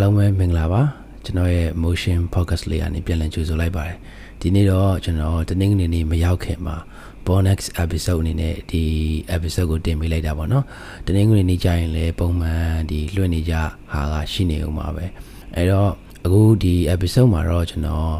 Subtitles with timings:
[0.00, 0.82] အားလုံးပဲမင်္ဂလာပါ
[1.24, 3.96] ကျွန်တော်ရဲ့ motion focus လေးကနေပြန်လည်ကြိုဆိုလိုက်ပါတယ်
[4.40, 6.76] ဒီနေ့တော့ကျွန်တော်တနင်္ဂနွေနေ့မရောက်ခင်မှာ
[7.26, 8.82] bonus episode အနေနဲ့ဒီ
[9.36, 10.64] episode ကိုတင်ပေးလိုက်တာပေါ့နော်
[11.06, 13.54] တနင်္ဂနွေနေ့ကျရင်လည်းပုံမှန်ဒီလွှင့်နေကြ
[13.92, 15.04] ဟာကရှိနေဦးမှာပဲ
[15.54, 15.90] အဲ့တော့
[16.24, 18.14] အခုဒီ episode မှာတော့ကျွန်တော်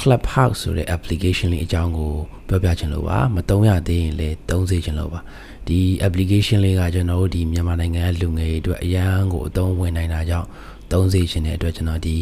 [0.00, 2.12] Clubhouse ဆိုတဲ့ application လေးအကြောင်းကို
[2.48, 5.20] ပြောပြချင်လို့ပါမတုံးရသေးရင်လည်းတုံးစေချင်လို့ပါ
[5.68, 10.48] ဒီ application လေးကကျွန်တော်တို့ဒီမြန်မာနိုင်ငံရဲ့လူငယ်တွေအတွက်အရန်ကိုအသုံးဝင်နိုင်တာကြောင့်
[10.92, 12.16] သုံးစေချင်တဲ့အတွက်ကျွန်တော်ဒီ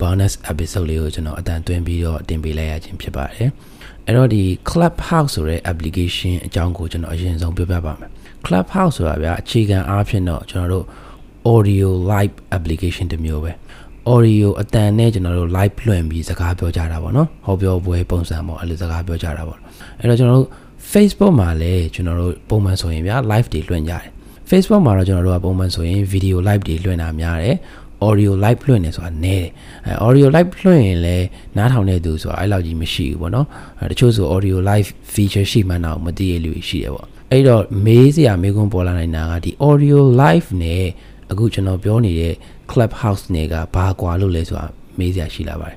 [0.00, 3.50] bonus episode လေးကိုကျွန်တော်အတန်သွင်းပြီးတော့တင်ပေးလိုက်ရခြင်းဖြစ်ပါတယ်
[4.06, 8.10] အဲ့တော့ဒီ Clubhouse ဆိုတဲ့ application အကြောင်းကိုကျွန်တော်အရင်ဆုံးပြောပြပါမယ်
[8.46, 10.84] Clubhouse ဆိုတာဗျာအခြေခံအားဖြင့်တော့ကျွန်တော်တို့
[11.54, 13.52] audio live application တစ်မျိုးပဲ
[14.12, 19.58] audio အတန်နဲ့ကျွန်တော်တို့ live လွှင့်ပြီးစကားပြောကြတာပေါ့နော်ဟောပြောပွဲပုံစံပေါ့အဲ့လိုစကားပြောကြတာပေါ့
[19.98, 20.48] အဲ့တော့ကျွန်တော်တို့
[20.92, 24.04] Facebook မှာလည်းကျွန်တော်တို့ပုံမှန်ဆိုရင်ဗျာ live တွေလွှင့်ကြတယ်
[24.50, 27.56] Facebook မှာတော့ကျွန်တော်တို့ကပုံမှန်ဆိုရင် video live တွေလွှင့်တာများတယ်
[28.08, 29.48] audio live လွှင့်နေဆိုတာနည်းတယ်
[29.86, 33.46] အဲ audio live လွှင့်ရင်လည်းနားထောင်တဲ့သူဆိုတာအဲ့လောက်ကြီးမရှိဘူးပေါ့နော်
[33.80, 40.84] အဲတချို့ဆို audio live feature ရှိမှန်းတော့မသိရလူရှိတယ်ပေါ့အဲ့တော့မေးစရာမေးခွန်းပေါ်လာနိုင်တာကဒီ audio live နဲ့
[41.30, 42.34] အခုကျွန်တော်ပြောနေတဲ့
[42.70, 44.66] clubhouse တွေကဘာကွာလို့လဲဆိုတာ
[44.98, 45.76] မေးစရာရှိလာပါတယ်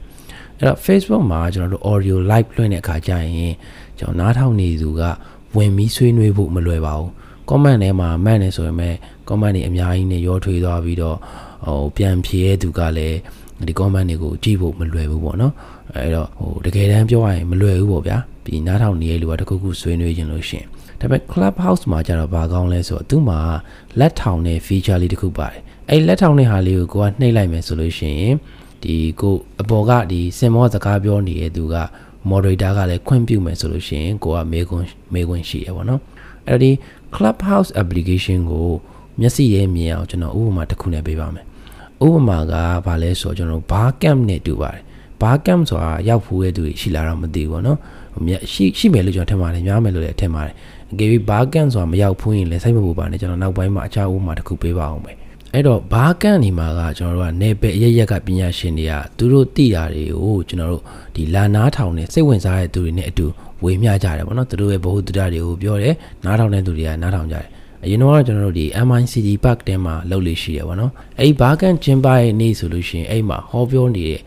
[0.57, 3.53] အဲ့တော့ Facebook မှာကျွန်တော်တို့ audio live လွှင့်တဲ့အခါကျရင်
[3.99, 5.01] ကျွန်တော်နားထောင်နေသူက
[5.55, 7.09] ဝင်ပြီးဆွေးနွေးဖို့မလွယ်ပါဘူး
[7.49, 8.95] comment ထဲမှာမှတ်နေဆိုရင်မဲ့
[9.29, 11.17] comment တွေအများကြီးနဲ့ရောထွေးသွားပြီးတော့
[11.65, 13.17] ဟိုပြန်ဖြေရသူကလည်း
[13.67, 15.53] ဒီ comment တွေကိုကြည့်ဖို့မလွယ်ဘူးပေါ့နော်
[15.93, 20.63] အဲ့တော့ဟိုတကယ်တမ်းပြောရရင်မလွယ်ဘူးပေါ့ဗျာပြီးနားထောင်နေရလူကတခုခုဆွေးနွေးခြင်းလို့ရှင်
[20.99, 23.39] ဒါပေမဲ့ clubhouse မှာကျတော့ဘာကောင်းလဲဆိုတော့သူ့မှာ
[23.99, 28.35] လက်ထောင်တဲ့ feature လေးတစ်ခုပါတယ်အဲ့လက်ထောင်တဲ့ဟာလေးကိုကိုကနှိပ်လိုက်မယ်ဆိုလို့ရှိရင်
[28.83, 31.75] ဒီကိုအပေါ်ကဒီစင်မောစကားပြောနေတဲ့သူက
[32.29, 36.01] moderator ကလည်းခွင့်ပြုမယ်ဆိုလို့ရှိရင်ကိုကမေခွန်းမေခွန်းရှိရပါတော့
[36.47, 36.71] အဲ့ဒီ
[37.15, 38.69] Clubhouse application ကို
[39.19, 41.45] မျက်စိရဲမြင်အောင်ကျွန်တော်ဥပမာတစ်ခုနဲ့ပေးပါမယ်
[42.05, 42.53] ဥပမာက
[42.85, 44.81] ဘာလဲဆိုတော့ကျွန်တော် bar camp နဲ့တူပါတယ်
[45.21, 47.77] bar camp ဆိုတာရောက်ဖူးတဲ့သူရှိလာတော့မသိဘူးပေါ့နော်
[48.51, 50.53] ရှိရှိမယ်လို့ကျွန်တော်ထင်ပါတယ်များမယ်လို့လည်းထင်ပါတယ်
[50.91, 55.15] အကယ်၍ bar camp ဆိုတာမရောက်ဖူးရင်လည်းစိတ်မပူပါနဲ့ကျွန်တော်နောက်ပိုင်းမှာအခြားဥပမာတစ်ခုပေးပါအောင်မယ်
[55.53, 60.83] အဲ့တော့ဘာကန်နေမှာကကျွန်တော်တို့ကနေပယ်အရရက်ကပညာရှင်တွေကသူတို့သိတာတွေကိုကျွန်တော်တို့
[61.15, 63.25] ဒီလာနားထောင်နေစိတ်ဝင်စားတဲ့သူတွေနဲ့အတူ
[63.63, 65.95] ဝေမျှကြတယ်ပေါ့နော်သူတို့ရဲ့ဘ ഹു တုဒ္ဒတွေကိုပြောတယ်
[66.25, 67.47] နားထောင်တဲ့သူတွေကနားထောင်ကြတယ်
[67.83, 74.19] အရင်တော့ကျွန်တော်တို့ဒီ MICD Park တဲမှာလုပ်လို့ရှိရပါတော့အဲ့ဘာကန်ကျင်းပရဲ့နေ့ဆိုလို့ရှိရင်အဲ့မှာဟောပြောနေတဲ့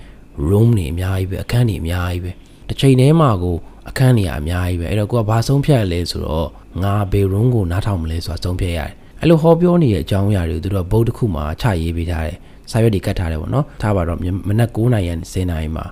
[0.48, 2.30] room တွေအများကြီးပဲအခန်းတွေအများကြီးပဲ
[2.68, 3.56] တစ်ချိန်တည်းမှာကို
[3.88, 6.48] အခန်းတွေအများကြီးပဲအဲ့တော့ကိုကဘာဆုံးဖြတ်ရလဲဆိုတော့
[6.82, 12.36] ငါဘေ room ကိုနားထောင်မလဲဆိုတာဆုံးဖြတ်ရတယ်အဲ့လိုဟောပြောနေတဲ့အကြောင်းအရာတွေကိုသူတို့ကဘုတ်တစ်ခုမှာချရေးပေးထားတယ်
[12.70, 14.18] စာရွက်တွေကတ်ထားတယ်ပေါ့နော်ထားပါတော့
[14.48, 15.84] မနက်9နာရီနဲ့10နာရီမှာ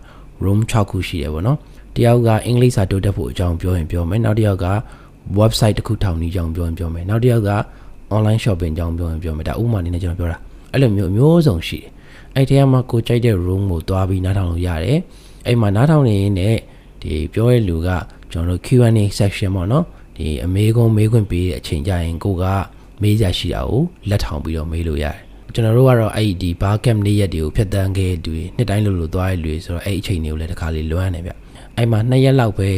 [0.44, 1.58] room 6ခုရှိတယ်ပေါ့နော်
[1.96, 4.66] တယောက်က အင်္ဂလိပ်စာတိုးတက်ဖို့အကြောင်းပြောရင်ပြောမယ်နောက်တစ်ယောက်က
[5.38, 7.52] website တစ်ခုထောင်နေကြောင်းပြောရင်ပြောမယ်နောက်တစ်ယောက်က
[8.14, 10.38] online shopping အကြောင်းပြောရင်ပြောမယ်ဒါဥပမာအနေနဲ့ကျွန်တော်ပြောတာ
[10.72, 11.88] အဲ့လိုမျိုးအမျိုးစုံရှိတယ်
[12.34, 14.98] အဲ့ထဲမှာကိုကြိုက်တဲ့ room ကိုတွားပြီးနားထောင်လို့ရတယ်
[15.46, 16.60] အဲ့မှာနားထောင်နေရင်လည်း
[17.02, 17.88] ဒီပြောတဲ့လူက
[18.30, 19.84] ကျွန်တော်တို့ Q&A section ပေါ့နော်
[20.16, 22.44] ဒီအမေကုန်းမေးခွင့်ပေးတဲ့အချိန်ကြရင်ကိုက
[23.02, 25.16] မေးကြရှိတာကိုလက်ထောင်ပြီးတော့မေးလို့ရတယ်
[25.54, 31.32] ကျွန်တော်တို့ကတော့အဲ့ဒီဘာကမ်နေ့ရက်တွေကိုဖျက်တမ်းခဲ့တူနှစ်တိုင်းလို့လို့သွားရလူဆိုတော့အဲ့အချိန်တွေကိုလည်းတစ်ခါလေးလွမ်းနေဗျ
[31.76, 32.68] အဲ့မှာနှစ်ရက်လောက်ပဲ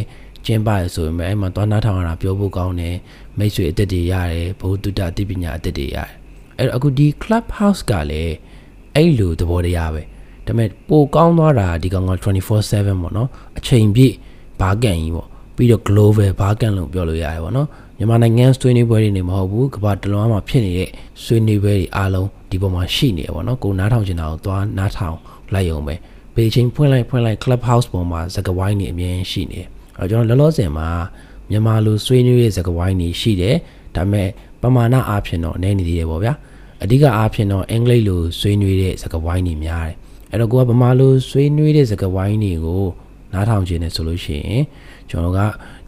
[0.46, 2.96] ကျင်းပရဆိုရင်အဲ့မှာသွားနားထောင်ရတာပြောဖို့ကောင်းတယ်
[3.38, 6.10] မိတ်ဆွေအသက်တွေရတယ်ဘုသူတ္တအသိပညာအသက်တွေရတယ်
[6.58, 8.34] အဲ့တော့အခုဒီ club house ကလည်း
[8.94, 10.02] အဲ့လိုသဘောတရားပဲ
[10.46, 14.14] ဒါပေမဲ့ပိုကောင်းသွားတာဒီကောင်က24/7ပေါ့နော်အချိန်ပြည့်
[14.60, 17.68] ဘာကန်ကြီးပေါ့ပြီးတော့ global ဘာကန်လို့ပြောလို့ရတယ်ပေါ့နော်
[17.98, 20.90] မြန်မာနိုင်ငံဆွေးနွေးပွဲတွေနေမဟုတ်ဘူးကမ္ဘာတလွှားမှာဖြစ်နေတဲ့
[21.24, 25.16] ဆွေးနွေးပွဲတွေအားလုံးဒီပေါ်မှာရှိနေရပါတော့ကိုနားထောင်ချင်တာကိုသွားနားထောင်
[25.54, 25.94] လိုက်ရုံပဲ
[26.34, 29.60] ဘေးချင်းဖွင့်လိုက်ဖွင့်လိုက် club house ပေါ်မှာစကဝိုင်းနေအမြင်ရှိနေ
[29.98, 30.88] အဲကျွန်တော်လောလောဆယ်မှာ
[31.50, 33.56] မြန်မာလိုဆွေးနွေးရဲ့စကဝိုင်းနေရှိတယ်
[33.96, 34.28] ဒါပေမဲ့
[34.62, 36.34] ပမာဏအားဖြင့်တော့အနေနေသေးတယ်ပေါ့ဗျာ
[36.82, 39.94] အဓိကအားဖြင့်တော့အင်္ဂလိပ်လိုဆွေးနွေးတဲ့စကဝိုင်းနေများတယ်
[40.30, 42.84] အဲ့တော့ကိုကဗမာလိုဆွေးနွေးတဲ့စကဝိုင်းတွေကို
[43.32, 44.64] နားထောင်ခြင်းနဲ့ဆိုလို့ရှိရင်
[45.10, 45.40] ကျွန်တော်က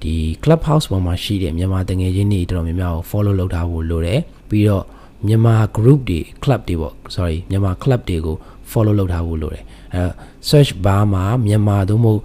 [0.03, 4.85] ဒီ Clubhouse ပေါ်မှာရှိတဲ့မြန်မာတငယ်ချင်းတွေတော်တော်များများကို follow လုပ်ထားဖို့လိုတယ်ပြီးတော့
[5.27, 8.37] မြန်မာ group တွေ club တွေပေါ့ sorry မြန်မာ club တွေကို
[8.71, 9.65] follow လုပ်ထားဖို့လိုတယ်
[9.95, 10.03] အဲ
[10.49, 12.21] search bar မှာမြန်မာသို့မဟုတ်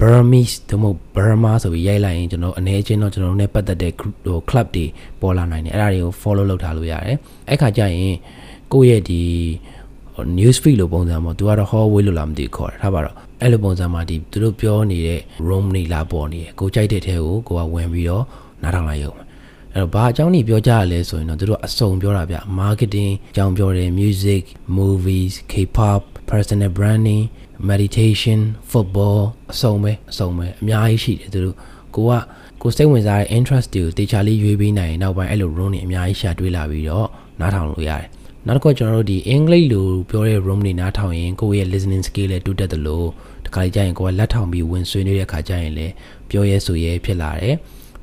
[0.00, 4.86] Burmese သို့မဟုတ် Burma ဆိုပြီးရိုက်လိုက်ရင်ကျွန်တော်အနေချင်းတော့ကျွန်တော်တို့ ਨੇ ပတ်သက်တဲ့ group ဟို club တွေ
[5.20, 7.16] ပေါ်လာနိုင်တယ်အဲ့ဒါတွေကို follow လုပ်ထားလို့ရတယ်
[7.48, 8.16] အဲ့ခါကျရင်
[8.72, 9.22] ကိုယ့်ရဲ့ဒီ
[10.38, 18.24] news feed လို့ပုံစံပေါ့သူကတော့ hallway လို့လာမသိခေါ်တယ်ထားပါတော့အဲ့လိုပုံစံမှာဒီသူတို့ပြောနေတဲ့ room နေလာပေါ်နေတယ်ကိုကြိုက်တဲ့ထဲကိုကိုကဝင်ပြီးတော့
[18.62, 19.14] နားထောင်လိုက်ရုံ
[19.72, 24.42] အဲ့တော့ဘာအကြောင်းကြီးပြောကြရလဲဆိုရင်တော့သူတို့အစုံပြောတာဗျ marketing အကြောင်းပြောတယ် music
[24.78, 27.24] movies k-pop personal branding
[27.70, 28.40] meditation
[28.70, 29.20] football
[29.52, 31.56] အစုံပဲအစုံပဲအများကြီးရှိတယ်သူတို့
[31.94, 32.12] ကိုက
[32.62, 37.08] ကိုစိတ်ဝင်စားတဲ့ interest တွေကိုတေချာလေးရွေးပေးနိုင်ရင်နောက်ပိုင်းအဲ့လို room တွေအများကြီးရှာတွေးလာပြီးတော့
[37.40, 38.06] နားထောင်လို့ရတယ်
[38.46, 43.08] နောက်တစ်ခုကျွန်တော်တို့ဒီအင်္ဂလိပ်လိုပြောတဲ့ room တွေနားထောင်ရင်ကိုယ့်ရဲ့ listening skill လည်းတိုးတက်တယ်လို့
[43.46, 45.92] တခါကြရင်ကိုယ်ကလက်ထောင်ပြီးဝင်ဆွေးနွေးတဲ့အခါကျရင်လည်း
[46.30, 47.54] ပြောရဲဆိုရဲဖြစ်လာတယ်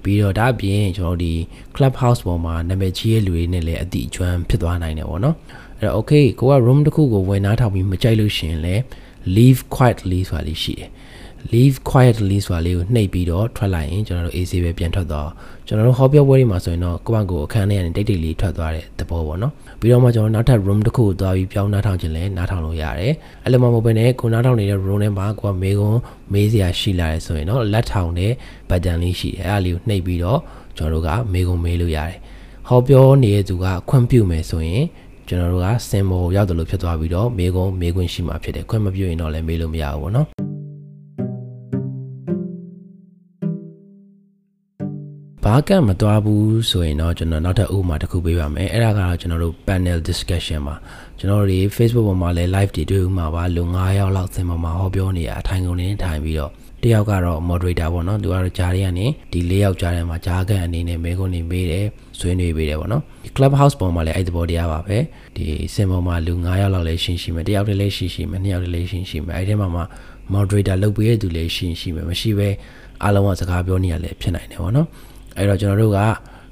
[0.03, 1.33] ပြီးတော့ဒါအပြင်ကျွန်တော်ဒီ
[1.75, 5.35] clubhouse ပေါ်မှာနာမည်ကြီးရဲ့လူတွေနဲ့လည်းအတိအကျွမ်းဖြစ်သွားနိုင်တယ်ပေါ့နော်
[5.79, 8.81] အဲ့တော့ okay ကိုက room တစ်ခုကိုဝင်နားထောင်ပြီးမကြိုက်လို့ရှိရင်လည်း
[9.35, 10.89] leave quietly ဆိုတာလေးရှိတယ်
[11.53, 15.29] leave quietly ဆိုတာလေးကိုနှိပ်ပြီးတော့ထွက်လိုက်ရင်ကျွန်တော်တို့ AC ပဲပြန်ထွက်သွား
[15.67, 23.13] ကျွန်တော်တို့ဟောပြောပွဲတွေမှာဆိုရင်တော့ကိုယ့်ဘက်ကိုအခန်းထဲကနေတိတ်တိတ်လေးထွက်သွားတဲ့သဘောပေါ့နော်ပြီးတော့မှကျွန်တော်နောက်ထပ် room တစ်ခုကိုသွားပြီးပြောင်းနားထောင်ခြင်းလဲနားထောင်လို့ရတယ်
[23.43, 25.97] အဲ့လိုမှမဟုတ်ဘဲနဲ့ကိုနားထောင်နေတဲ့ room ထဲမှာကိုကမေကွန်
[26.33, 28.31] မေးစရာရှိလာတယ်ဆိုရင်တော့လက်ထောင်တဲ့
[28.69, 30.39] button လေးရှိတယ်အဲ့ဒါလေးကိုနှိပ်ပြီးတော့
[30.77, 32.17] ကျွန်တော်တို့ကမေကွန်မေးလို့ရတယ်
[32.67, 34.83] ဟောပြောနေတဲ့သူကခွင့်ပြုမယ်ဆိုရင်
[35.31, 40.27] ကျွန်တော်တို့က symbol ရောက်တယ်လို့ဖြစ်သွားပြီးတော့မေကွန်မေးခွင့်ရှိမှာဖြစ်တယ်ခွင့်မပြုရင်တော့လည်းမေးလို့မရဘူးပေါ့နော်
[45.43, 50.75] ဘာကမသွားဘူးဆိုရင်တော့ကျွန်တော်နောက်ထပ်ဥပမာတစ်ခုပေးပါမယ်အဲ့ဒါကတော့ကျွန်တော်တို့ panel discussion မှာ
[51.19, 56.51] ကျွန်တော်တို့ Facebook ပေါ်မှာလည်း live တွေတွေ့ဥမှာပါလူ9ယောက်လောက်သင်ပေါ်မှာဟောပြောနေရအထိုင်ကုန်နေထိုင်ပြီးတော့
[56.83, 61.85] တယောက်ကတော့ moderator ပေါ့နော်သူကတော့ဂျားတွေကနေဒီ၄ယောက်ကြားထဲမှာဂျားကန်အနေနဲ့မဲခွန်းနေမေးတယ်
[62.19, 64.97] ဆွေးနွေးပေးတယ်ပေါ့နော်ဒီ clubhouse ပေါ်မှာလည်းအဲ့ဒီဘောတရားပါပဲ
[65.35, 65.43] ဒီ
[65.73, 69.81] စင်ပေါ်မှာလူ9ယောက်လောက်လည်းရှင်းရှိမယ်တယောက်တည်းလည်းရှင်းရှိမယ်နှစ်ယောက်တည်းလည်းရှင်းရှိမယ်အဲ့ဒီမှာမှ
[70.33, 72.49] moderator လုပ်ပေးတဲ့သူလည်းရှင်းရှိမယ်မရှိပဲ
[73.03, 74.87] အားလုံးကစကားပြောနေရလည်းဖြစ်နိုင်တယ်ပေါ့နော်
[75.37, 76.01] အဲ့တော့ကျွန်တော်တို့က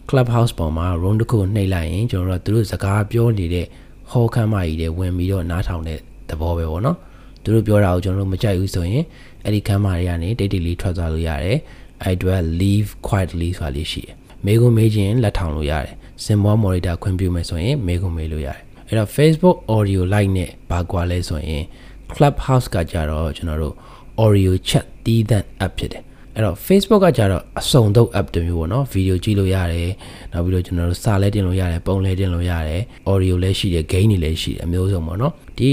[0.10, 3.66] clubhouse ပေါ်မှာ room တစ်ခုနှိပ်လိုက်ရင်ကျွန်တော်တို့သူတို့စကားပြောနေတဲ့
[4.12, 6.00] ဟောခမ်းမကြီးတွေဝင်ပြီးတော့နားထောင်တဲ့
[6.30, 6.98] သဘောပဲပေါ့နော်
[7.44, 9.04] သူတို့ပြောတာကိုကျွန်တော်တို့မကြိုက်ဘူးဆိုရင်
[9.44, 11.58] အဲ့ဒီခမ်းမတွေကနေတိတ်တိတ်လေးထွက်သွားလို့ရတယ်
[12.04, 14.14] အဲ့အတွက် leave quietly ဆိုတာလေးရှိတယ်
[14.46, 15.96] မေးခွန်းမေးခြင်းလက်ထောင်လို့ရတယ်
[16.26, 21.64] symbol monitor ခွင့်ပြုမယ်ဆိုရင်မေးခွန်းမေးလို့ရတယ်အဲ့တော့ Facebook audio live နဲ့ဘာကွာလဲဆိုရင်
[22.12, 23.76] Clubhouse ကကြတော့ကျွန်တော်တို့
[24.24, 26.04] audio chat တီးသန့် app ဖြစ်တယ်
[26.40, 29.92] အဲ့တော့ Facebook ကကြတော့အစုံတော့ app တစ်မျိုးပေါ့နော်ဗီဒီယိုကြည့်လို့ရတယ်
[30.32, 32.82] နောက်ပြီးတော့ကျွန်တော်တို့စာလဲတင်လို့ရတယ်ပုံလဲတင်လို့ရတယ်
[33.12, 35.72] audio လည်းရှိတယ် game တွေလည်းရှိတယ်အမျိုးစုံပေါ့နော်ဒီ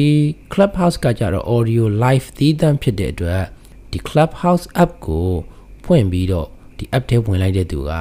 [0.53, 3.43] Clubhouse ကကြတော့ audio live သီးသန့်ဖြစ်တဲ့အတွက်
[3.91, 5.29] ဒီ Clubhouse app ကို
[5.85, 6.47] ဖွင့်ပြီးတော့
[6.79, 7.93] ဒီ app ထဲဝင်လိုက်တဲ့သူက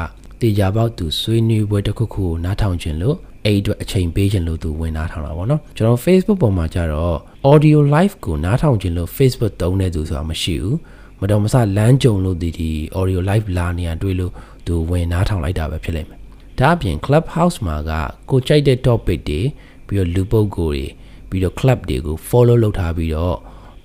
[0.42, 7.18] တေချာပေါက်သူဆွေးနွေးပွဲတစ်ခုခုကိုနားထောင်ခြင်းလို့အဲ့အတွက်အချိန်ပေးခြင်းလို့သူဝင်နားထောင်တာပေါ့နော်ကျွန်တော် Facebook ပေါ်မှာကြတော့
[7.52, 10.76] audio live ကိုနားထောင်ခြင်းလို့ Facebook သုံးတဲ့သူဆိုတာမရှိဘူး
[11.22, 12.70] မတော်မဆလမ်းကြုံလို့ဒီဒီ
[13.00, 14.32] audio live လာနေရတွေ့လို့
[14.66, 16.20] သူဝင်နားထောင်လိုက်တာပဲဖြစ်လိမ့်မယ်
[16.60, 17.92] ဒါအပြင် clubhouse မှာက
[18.30, 19.42] ကိုကြိုက်တဲ့ topic တွေ
[19.88, 20.86] ပြီးတော့လူပုဂ္ဂိုလ်တွေ
[21.30, 23.36] ပြီးတော့ club တွေကို follow လုပ်ထားပြီးတော့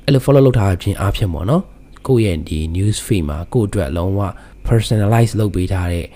[0.04, 1.62] အဲ့လို follow လုပ်ထားခြင်းအားဖြင့်ပေါ့နော်
[2.06, 4.20] ကိုယ့်ရဲ့ဒီ news feed မှာကိုယ့်အတွက်လုံးဝ
[4.66, 6.06] personalize လုပ်ပေးထားတဲ့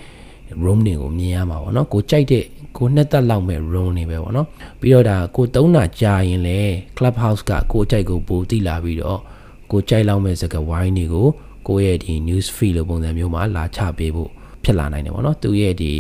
[0.65, 2.45] room တွေကိုမြင်ရမှာပေါ့နော်ကိုကြိုက်တဲ့
[2.77, 4.47] ကိုနှစ်သက်လောက်မဲ့ room တွေပဲပေါ့နော်
[4.81, 6.59] ပြီးတော့ဒါကိုသုံးတာကြာရင်လေ
[6.97, 9.21] clubhouse ကကိုအကြိုက်ကိုပိုတိလာပြီးတော့
[9.71, 11.29] ကိုကြိုက်လောက်မဲ့စကားဝိုင်းတွေကို
[11.69, 14.31] ကိုရဲ့ဒီ news feed လိုပုံစံမျိုးမှာလာချပေးဖို့
[14.65, 15.93] ဖြစ်လာနိုင်တယ်ပေါ့နော်သူရဲ့ဒီ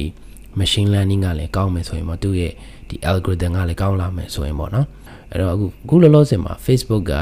[0.58, 2.52] machine learning ကလည်းကောင်းမယ်ဆိုရင်ပေါ့သူရဲ့
[2.88, 4.86] ဒီ algorithm ကလည်းကောင်းလာမယ်ဆိုရင်ပေါ့နော်
[5.30, 7.16] အဲ့တော့အခုအခုလောလောဆယ်မှာ Facebook က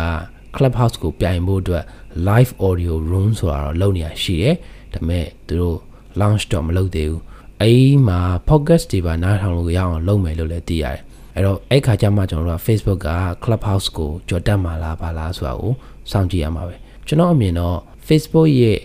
[0.57, 1.85] Clubhouse ကိုပြိုင်ဖို့အတွက်
[2.29, 4.55] live audio room ဆိုတာတော့လုပ်နေရရှိတယ်
[4.93, 5.79] ဒါပေမဲ့သူတို့
[6.21, 7.23] launch တော့မလုပ်သေးဘူး
[7.61, 11.03] အဲ့မှာ podcast တွေပါနားထောင်လို့ရအောင်လုပ်မယ်လို့လည်းသိရတယ်
[11.35, 13.11] အဲ့တော့အဲ့ခါကျမှကျွန်တော်တို့က Facebook က
[13.45, 15.73] Clubhouse ကိုကြော်တက်မှာလားပါလားဆိုတာကို
[16.11, 16.75] စောင့်ကြည့်ရမှာပဲ
[17.07, 17.77] ကျွန်တော်အမြင်တော့
[18.07, 18.79] Facebook ရဲ့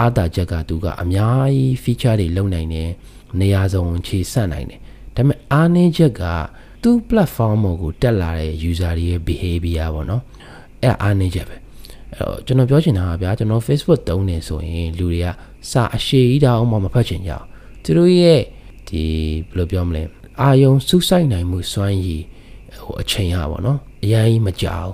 [0.00, 2.90] အားသာချက်ကသူကအများကြီး feature တွေလုပ်နိုင်တယ်
[3.40, 4.80] နေရာစုံခြေဆန့်နိုင်တယ်
[5.14, 6.22] ဒါပေမဲ့အားနည်းချက်က
[6.82, 10.22] သူ့ platform ကိုတက်လာတဲ့ user တွေရဲ့ behavior ပေါ့နော်
[10.82, 11.56] အဲ့အားနည်းချက်ပဲ
[12.10, 15.26] အဲ့တော့ကျွန်တော်ပြောချင်တာကဗျာကျွန်တော် Facebook သုံးနေဆိုရင်လူတွေက
[15.70, 17.46] စာအရှိကြီးတောင်မှမဖတ်ချင်ကြအောင်
[17.82, 18.40] သူတို့ရဲ့
[18.88, 19.02] ဒီ
[19.48, 20.02] ဘယ်လိုပြောမလဲ
[20.40, 22.22] အာယုံစူးစိုက်နိုင်မှုစွမ်းရည်
[22.78, 24.90] ဟိုအချိန်ရပါတော့အရင်ကြီးမကြောက်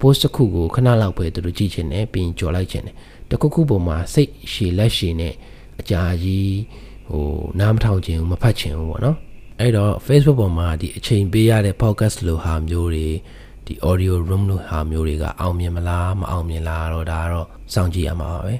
[0.00, 2.94] post တစ်ခုကိုခဏလောက်ပဲသူတို့ကြည့်ချင်တယ်ပြီးရင်ကြော်လိုက်ချင်တယ်
[3.30, 5.34] တခုခုပုံမှာစိတ်ရှည်လက်ရှည်နဲ့
[5.80, 6.54] အကြာကြီး
[7.10, 7.26] ဟို
[7.60, 9.16] နားမထောင်ချင်ဘူးမဖတ်ချင်ဘူးပေါ့နော်
[9.60, 13.08] အဲ့တော့ Facebook ပေါ်မှာဒီအချိန်ပေးရတဲ့ podcast လိုဟာမျိုးတွေ
[13.66, 18.54] ဒီ audio room လိုဟာမျိုးတွေကအောင်မြင်မလားမအောင်မြင်လားတော့ဒါကတော့စောင့်ကြည့်ရမှာပါပဲ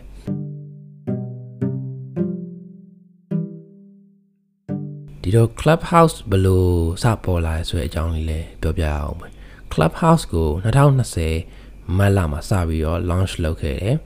[5.26, 6.64] ဒီတော့ Clubhouse ဘယ်လို
[7.02, 9.26] စပေါ်လာဆိုတဲ့အကြောင်းလေးလည်းပြောပြအောင်ပဲ
[9.72, 10.48] Clubhouse ကို
[11.34, 13.96] 2020မတ်လမှာစပြီးတော့ launch လုပ်ခဲ့တယ်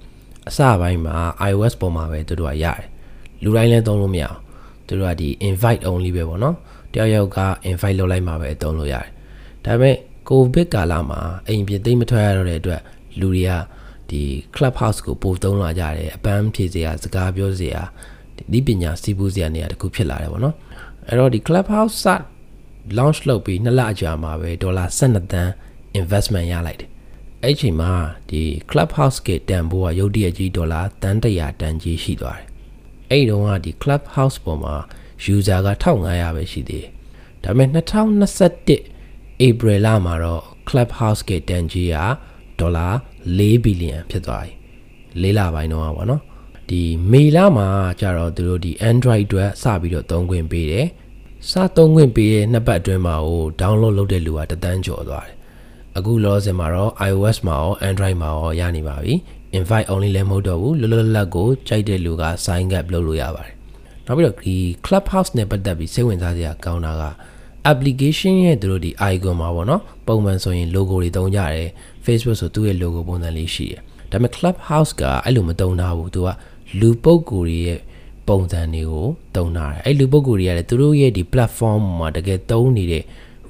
[0.48, 1.16] အစပိုင်းမှာ
[1.50, 2.82] iOS ပေါ်မှာပဲသူတို့ကရတယ်
[3.42, 4.38] လူတိုင်းလည်းသုံးလို့မရအောင်
[4.86, 6.56] သူတို့ကဒီ invite only ပဲပေါ့နော်
[6.92, 9.08] တယောက်ယောက်က invite လုပ်လိုက်မှပဲသုံးလို့ရတယ်
[9.64, 9.96] ဒါပေမဲ့
[10.28, 12.80] covid ကာလမှာအိမ်ပြင်သိမ့်မထွက်ရတော့တဲ့အတွက်
[13.20, 13.52] လူတွေက
[14.10, 14.22] ဒီ
[14.54, 17.82] clubhouse ကိုပို့သုံးလာကြတယ်အပန်းဖြေစရာစကားပြောစရာ
[18.52, 20.56] ဒီပညာစီးပူးစရာနေရာတခုဖြစ်လာတယ်ပေါ့နော်
[21.08, 22.06] အဲ့တော့ဒီ clubhouse စ
[22.98, 25.50] launch လုပ်ပြီးနှစ်လအကြာမှာပဲဒေါ်လာ12သန်း
[26.00, 26.90] investment ရလိုက်တယ်
[27.44, 27.92] အဲ့ချိန်မှာ
[28.30, 32.46] ဒီ clubhouse ကတန်ဖိုးကရုတ်တရက်ကြီးဒေါ်လာတန်100တန်ကြီးရှိသွားတယ်
[33.10, 34.74] အဲ့တုန်းကဒီ clubhouse ပေါ်မှာ
[35.34, 36.92] user က1500ပဲရှိသေးတယ်
[37.44, 41.96] ဒါပေမဲ့2021 April လမှာတော့ Clubhouse ကတန်ကြီးက
[42.58, 42.88] ဒေါ်လာ
[43.26, 44.52] 4ဘီလီယံဖြစ်သွားပြီ
[45.22, 46.22] ၄လပိုင်းတော့ပါနော်
[46.70, 47.68] ဒီမေလမှာ
[48.00, 50.86] ကျတော့သူတို့ဒီ Android အတွက်စပြီးတော့သုံးခွင့်ပေးတယ်
[51.50, 55.36] စသုံးခွင့်ပေးတဲ့နှစ်ပတ်အတွင်းမှာဟို download လုပ်တဲ့လူကတသန်းကျော်သွားတယ်
[55.96, 59.14] အခုလောဆယ်မှာတော့ iOS မှာရော Android မှာရောရနေပါပြီ
[59.58, 63.54] invite only လည်းမဟုတ်တော့ဘူးလွတ်လွတ်လပ်ကိုကြိုက်တဲ့လူက sign up လုပ်လို့ရပါတယ်
[64.06, 64.56] နောက်ပြီးတော့ဒီ
[64.86, 67.04] Clubhouse နဲ့ပတ်သက်ပြီးစိတ်ဝင်စားစရာကောင်းတာက
[67.70, 71.68] application ရဲ့သူတို့ဒီ icon မှာပေါ့နော်ပုံမှန်ဆိုရင် logo တွေတုံးကြတယ်
[72.04, 76.28] Facebook ဆိုသူ့ရဲ့ logo ပုံစံလေးရှိတယ်ဒါပေမဲ့ Clubhouse ကအဲ့လိုမတုံးတာဘူးသူက
[76.80, 77.80] လူပုဂ္ဂိုလ်တွေရဲ့
[78.28, 79.06] ပုံစံတွေကို
[79.36, 83.04] တုံးတာတယ်အဲ့လူပုဂ္ဂိုလ်တွေကလည်းသူတို့ရဲ့ဒီ platform မှာတကယ်တုံးနေတဲ့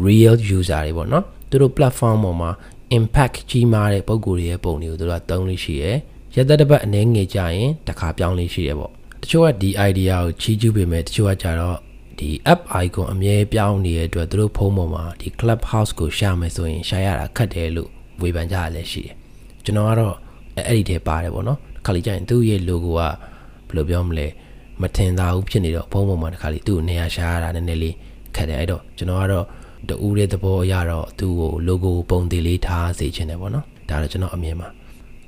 [0.06, 2.50] real user တွေပေါ့နော်သူတို့ platform ပေါ်မှာ
[2.96, 5.96] impact ကြီးမားတဲ့ပုံကိုယ်တွေရဲ့ပုံတွေကိုသူတို့ကသုံးလို့ရှိရယ်
[6.34, 8.90] ရသက်တစ်ပတ်အနေငယ်ကြရင်တစ်ခါပြောင်းလို့ရှိရပေါ့
[9.22, 11.78] တချို့ကဒီ idea ကိုချီးကျူးပေမဲ့တချို့ကကြတော့
[12.18, 17.90] ဒီ app icon အမြဲပြောင်းနေတဲ့အတွက်သူတို့ဖုန်းပေါ်မှာဒီ clubhouse ကိုရှာမယ်ဆိုရင်ရှာရတာခက်တယ်လို့
[18.22, 19.14] ဝေဖန်ကြရလဲရှိတယ်
[19.64, 20.16] ကျွန်တော်ကတော့
[20.66, 23.14] အဲ့ဒီထဲပါတယ်ပေါ့နော် ခါလေးကြရင်သူ့ရဲ့ logo ကဘယ်
[23.76, 24.26] လိုပြောမလဲ
[24.82, 27.94] မထင်သာဘူးဖြစ်နေတော့ဖုန်းပေါ်မှာတစ်ခါလေးသူ့ကိုနေရာရှာရတာနည်းနည်းလေး
[28.36, 29.46] ခက်တယ်အဲ့တော့ကျွန်တော်ကတော့
[29.88, 34.68] တူတဲ့သဘောအရတော့သူ့ကို logo ပုံသေးလေးထားစေချင်တယ်ပေါ့နော်ဒါတော့ကျွန်တော်အမြင်ပါ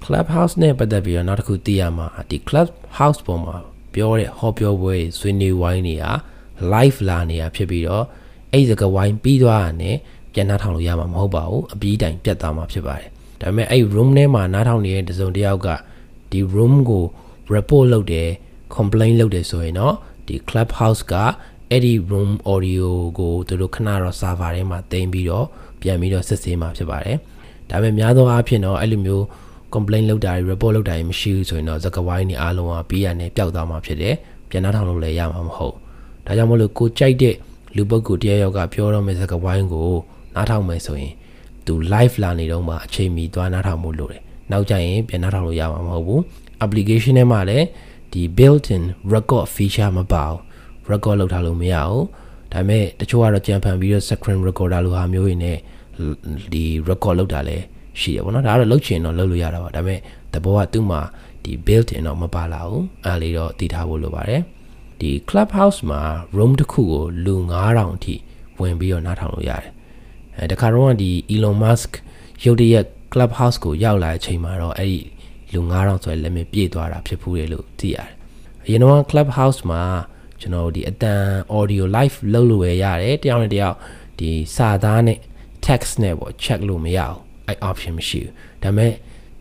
[0.05, 3.57] Clubhouse နဲ့ပတ်သက်ပြီးတော့နောက်တစ်ခုသိရမှာဒီ Clubhouse ပေါ်မှာ
[3.95, 6.07] ပြောတဲ့ဟောပြောပွဲဆွေးနွေးဝိုင်းတွေက
[6.73, 8.05] live လာနေတာဖြစ်ပြီးတော့
[8.53, 9.97] အဲ့ဒီစကားဝိုင်းပြီးသွားတာနဲ့
[10.33, 13.09] ပြန်နှားထောင်လို့ရမှာမဟုတ်ပါဘူးအပြီးတိုင်ပြတ်သွားမှာဖြစ်ပါတယ်
[13.41, 15.69] ဒါပေမဲ့အဲ့ room ထဲမှာနှားထောင်နေတဲ့တစုံတစ်ယောက်က
[16.31, 17.05] ဒီ room ကို
[17.55, 18.29] report လုပ်တယ်
[18.77, 19.95] complain လုပ်တယ်ဆိုရင်တော့
[20.27, 21.15] ဒီ Clubhouse က
[21.71, 25.47] အဲ့ဒီ room audio ကိုသူတို့ခဏတော့ server ထဲမှာတင်ပြီးတော့
[25.81, 27.17] ပြန်ပြီးတော့စစ်ဆေးမှာဖြစ်ပါတယ်
[27.71, 29.25] ဒါပေမဲ့များသောအားဖြင့်တော့အဲ့လိုမျိုး
[29.75, 34.15] complain လုပ်တာတွေ report လုပ်တာတွေမရှိဘူးဆိုရင်တော့ဇကဝိုင်းတွေအားလုံးကပြီးရနဲ့ပျောက်သွားမှာဖြစ်တယ်
[34.51, 35.75] ပြန်နှားထောင်လို့လည်းရမှာမဟုတ်
[36.27, 37.35] ဒါကြောင့်မလို့ကိုကြိုက်တဲ့
[37.77, 39.91] လူပုဂ္ဂိုလ်တယောက်ယောက်ကပြောတော့မယ့်ဇကဝိုင်းကို
[40.35, 41.13] နားထောင်မယ်ဆိုရင်
[41.67, 44.23] သူ live လာနေတော့မှအချိန်မီသွားနားထောင်မှုလို့တယ်
[44.53, 46.21] နောက်ကျရင်ပြန်နားထောင်လို့ရမှာမဟုတ်ဘူး
[46.65, 47.67] application ထဲမှာလည်း
[48.13, 48.83] ဒီ built-in
[49.15, 50.39] record feature မပါဘူး
[50.91, 52.05] record လုပ်ထားလို့မရဘူး
[52.53, 55.59] ဒါပေမဲ့တချို့ကတော့ကြံဖန်ပြီးတော့ screen recorder လိုဟာမျိုးတွေနဲ့
[56.53, 57.65] ဒီ record လုပ်တာလည်း
[58.01, 59.99] ရှိတယ်ပေါ့နော်ဒါကတော့လုပ်ချင်တော့လုပ်လို့ရတာပါဒါပေမဲ့
[60.35, 61.01] တဘောကသူ့မှာ
[61.45, 64.43] ဒီ built in တော့မပါလာဘူးအဲ့လေးတော့တည်ထားဖို့လိုပါတယ်
[65.01, 66.01] ဒီ clubhouse မှာ
[66.37, 67.35] room တစ်ခုကိုလူ
[67.69, 68.15] 9000အထိ
[68.61, 69.73] ဝင်ပြီးတော့နားထောင်လို့ရတယ်
[70.37, 71.91] အဲတခါတော့ဒီ Elon Musk
[72.45, 75.01] ရုတ်တရက် clubhouse ကိုရောက်လာတဲ့အချိန်မှာတော့အဲ့ဒီ
[75.53, 78.11] လူ9000ဆိုတဲ့လက်မြပြည့်သွားတာဖြစ်ဖူးတယ်လို့သိရတယ်
[78.65, 79.83] အရင်တော့ clubhouse မှာ
[80.41, 81.23] ကျွန်တော်ဒီအတန်
[81.59, 83.77] audio live လုပ်လို့ရရတယ်တယောက်နဲ့တယောက်
[84.19, 85.19] ဒီစာသားနဲ့
[85.67, 88.93] text နဲ့ပေါ့ check လို့မရအောင်အဲ့ option မရှိဘူးဒါပေမဲ့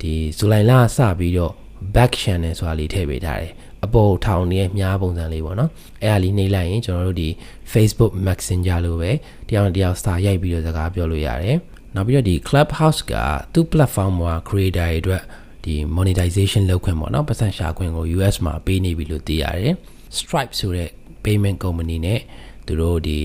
[0.02, 1.54] ဒီဇူလိုင်လစပြီးတော့
[1.96, 3.54] back channel ဆိုတာလေးထည့်ပေးထားတယ်
[3.86, 5.72] အပေါ်ထောင်နေတဲ့မြားပုံစံလေးပေါ့နော်
[6.02, 7.30] အဲ့ဒါလေးနှိပ်လိုက်ရင်ကျွန်တော်တို့ဒီ
[7.72, 9.12] Facebook Messenger လိုပဲ
[9.50, 11.58] တယောက်နဲ့တယောက်စာရိုက်ပြီးတော့စကားပြောလို့ရတယ်
[11.96, 13.14] နောက်ပြီးတော့ဒီ Clubhouse က
[13.54, 15.24] သူ့ platform မှာ creator တွေအတွက်
[15.66, 19.76] ဒီ monetization လုပ်ခွင့်ပေါ့နော်ပတ်စံရှာခွင့်ကို US မှာပေးနေပြီလို့သိရတယ်
[20.18, 20.90] Stripe ဆိုတဲ့
[21.24, 22.20] payment company နဲ့
[22.66, 23.20] သူတို့ဒီ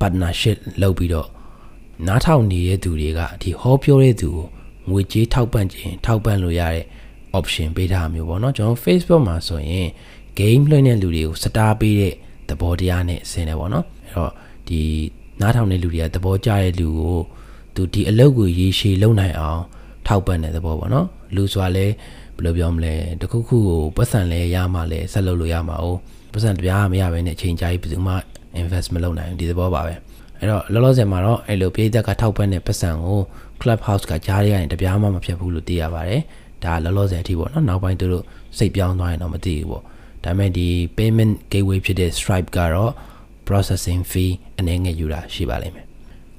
[0.00, 1.28] partnership လုပ်ပြီးတော့
[2.06, 4.46] နားထောင်နေတဲ့သူတွေကဒီဟောပြောတဲ့သူကို
[4.90, 6.84] ငွေကြေးထောက်ပံ့ခြင်းထောက်ပံ့လို့ရတဲ့
[7.38, 9.88] option ပေးထားမျိုးပေါ့နော်ကျွန်တော် Facebook မှာဆိုရင်
[10.38, 12.14] game လွှင့်တဲ့လူတွေကို star ပေးတဲ့
[12.48, 14.32] သဘောတရားနဲ့ဆင်တယ်ပေါ့နော်အဲ့တော့
[14.68, 14.80] ဒီ
[15.40, 17.18] နားထောင်တဲ့လူတွေကသဘောကျတဲ့လူကို
[17.74, 19.62] သူဒီအလုပ်ကိုရေရှည်လုပ်နိုင်အောင်
[20.06, 21.86] ထောက်ပံ့တဲ့သဘောပေါ့နော်လူဆိုတာလဲ
[22.36, 25.86] ဘယ်လိုပြောမလဲတခုခုကိုပတ်စံလဲရမှလဲဆက်လုပ်လို့ရမှာ哦
[26.32, 28.14] ပတ်စံတပြားမရဘဲနဲ့အချိန်ကြာကြီးဘယ်သူမှ
[28.60, 29.94] invest မလုပ်နိုင်ဘူးဒီသဘောပါပဲ
[30.38, 33.20] အဲ့တော့လောလောဆယ်မှာတော့အဲ့လိုပြည်သက်ကထောက်ပံ့တဲ့ပတ်စံကို
[33.60, 36.22] Clubhouse ကကြားရရင်တပြားမှမဖြစ်ဘူးလို့သိရပါတယ်
[36.64, 38.24] ဒါလောလောဆယ်အထိပေါ့နော်နောက်ပိုင်းသူတို့
[38.58, 39.82] စိတ်ပြောင်းသွားရင်တော့မသိဘူးပေါ့
[40.24, 42.92] ဒါပေမဲ့ဒီ payment gateway ဖြစ်တဲ့ Stripe ကတော့
[43.48, 45.86] processing fee အနေငယ်ယူတာရှိပါလိမ့်မယ်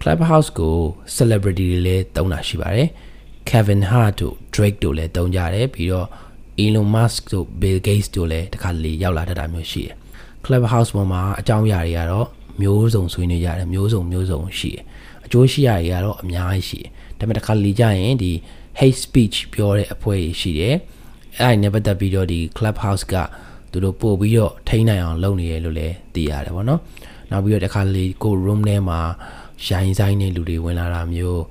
[0.05, 0.77] Clubhouse ကို
[1.17, 2.87] celebrity တွေလည်းတုံးတာရှိပါတယ်
[3.49, 6.07] Kevin Hart တို့ Drake တို့လည်းတုံးကြတယ်ပြီးတော့
[6.63, 9.95] Elon Musk တို့ Bill Gates တို့လည်းတခါလေရောက်လာတတ်တာမျိုးရှိတယ်
[10.45, 12.27] Clubhouse ပေါ်မှာအကြောင်းအရာတွေကတော့
[12.61, 14.83] မျိုးစုံဆွေးနွေးရတယ်မျိုးစုံမျိုးစုံရှိတယ်
[15.25, 18.31] အကျိုးရှိရတွေကတော့အများကြီးရှိတယ်ဒါပေမဲ့တခါလေကြရင်ဒီ
[18.79, 20.75] hate speech ပြောတဲ့အဖွဲ့ကြီးရှိတယ်
[21.39, 23.13] အဲ့ဒါနဲ့ပတ်သက်ပြီးတော့ဒီ Clubhouse က
[23.71, 26.81] သူတို့ပို့ပြီးတော့ထိန်းနိုင်အောင်လုပ်နေရလို့လည်းသိရတယ်ဗောနော်
[27.31, 28.99] နောက်ပြီးတော့တခါလေကို room ထဲမှာ
[29.67, 31.43] ရိုင်းဆိုင်နေလူတွေဝင်လာတာမျိုး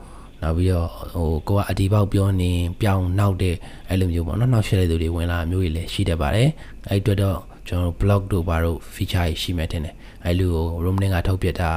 [0.42, 3.54] နောက်ပြီးတော့ဟိုကိုကအဒီပေါက်ပြောနေပြောင်းနောက်တဲ့
[3.88, 6.49] အဲ့လိုမျိုးပေါ့နော်နောက်ရှက်တဲ့သူတွေဝင်လာမျိုးတွေလည်းရှိတတ်ပါတယ်
[6.88, 9.94] အဲ့အတွက်တော့ကျွန်တော် blog တို့ဘာတို့ feature ရှိမှတင်တယ်
[10.25, 11.71] အဲ့လိုကို room ကထုတ်ပြတာ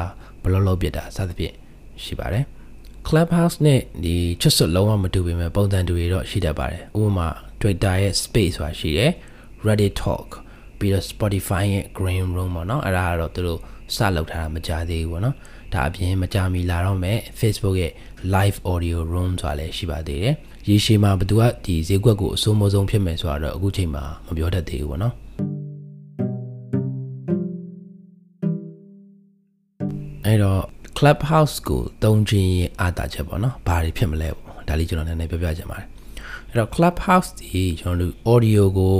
[0.44, 1.53] blog လုပ်ပြတာစသဖြင့်
[2.03, 2.46] ရှိပါတယ်
[3.08, 7.27] Clubhouse နဲ့ဒီချွတ်စွတ်လုံးဝမတူပေမဲ့ပုံစံတူတွေတော့ရှိတတ်ပါတယ်ဥပမာ
[7.62, 9.12] Twitter ရဲ့ space ဆိုတာရှိတယ်
[9.65, 10.27] Reddit talk
[10.79, 13.60] ပြီးတော့ Spotify ရဲ့ green room ပေါ့နော်အဲ့ဒါကတော့သူတို့
[13.96, 15.36] စလောက်ထားတာမကြသေးဘူးပေါ့နော်
[15.75, 17.94] ဒါအပြင်မကြမီလာတော့မဲ့ Facebook ရဲ့
[18.36, 20.36] live audio room ဆိုတာလည်းရှိပါသေးတယ်
[20.70, 25.13] ရေရှည်မှာဘယ်သူကဒီဈေးကွက်ကိုအစိုးမိုးဆုံးဖြစ်မယ်ဆိုတော့အခုချိန်မှာမပြောတတ်သေးဘူးပေါ့နော်
[30.25, 30.62] အဲ့တော့
[30.98, 35.88] Clubhouse ကိုတုံးခြင်းရဲ့အားတာချက်ပေါ့နော်ဘာတွေဖြစ်မလဲပေါ့ဒါလေးကျွန်တော်နည်းနည်းပြောပြချင်ပါတယ်
[36.50, 38.96] အဲ့တော့ Clubhouse ဒီကျွန်တော်တို့ audio ကို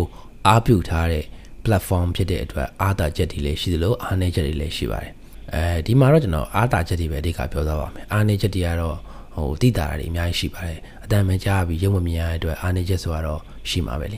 [0.48, 1.26] အားပြုထားတဲ့
[1.66, 5.14] platform ဖြစ်တဲ့အတွက်အားတာချက်တွေလည်းရှိသလိုအားနည်းချက်တွေလည်းရှိပါတယ်
[5.54, 8.98] အဲဒီမှာတော့ကျွန်တော်အားတာချက်တွေပဲအဓိကပြောသွားပါမယ်အားနည်းချက်တွေကတော့
[9.36, 14.18] ဟိုတိတာတွေအများကြီးရှိပါတယ်အတန်မကြားပြီးရုံမမြင်ရတဲ့အတွက်အားနည်းချက်ဆိုတော့ရှိမှာပဲလေ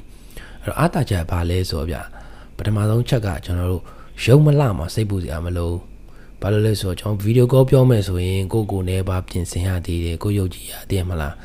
[0.62, 1.98] အဲ့တော့အားတာချက်ဘာလဲဆိုတော့ဗျ
[2.58, 3.84] ပထမဆုံးချက်ကကျွန်တော်တို့
[4.24, 5.72] ရုံမလမှာစိတ်ပူစရာမလို
[6.42, 11.36] ဘာလို့လဲဆိုတော့ကျွန်တော်ဗီဒီယိုကောပြောမယ်ဆိုရင်ကိုကိုနဲ့ပါပြင်ဆင်ရသေးတယ်ကိုရုပ်ကြည့်ရသေးမလား